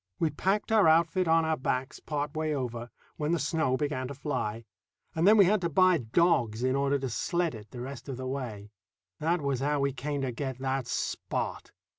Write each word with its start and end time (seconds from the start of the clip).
We 0.17 0.31
packed 0.31 0.71
our 0.71 0.87
outfit 0.87 1.27
on 1.27 1.45
our 1.45 1.55
backs 1.55 1.99
part 1.99 2.35
way 2.35 2.55
over, 2.55 2.89
when 3.17 3.33
the 3.33 3.37
snow 3.37 3.77
began 3.77 4.07
to 4.07 4.15
fly, 4.15 4.65
and 5.13 5.27
then 5.27 5.37
we 5.37 5.45
had 5.45 5.61
to 5.61 5.69
buy 5.69 5.99
dogs 5.99 6.63
in 6.63 6.75
order 6.75 6.97
to 6.97 7.07
sled 7.07 7.53
it 7.53 7.69
the 7.69 7.81
rest 7.81 8.09
of 8.09 8.17
the 8.17 8.25
way. 8.25 8.71
That 9.19 9.41
was 9.41 9.59
how 9.59 9.79
we 9.81 9.93
came 9.93 10.21
to 10.21 10.31
get 10.31 10.57
that 10.57 10.87
Spot. 10.87 11.69